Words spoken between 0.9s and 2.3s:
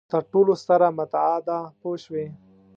متاع ده پوه شوې!.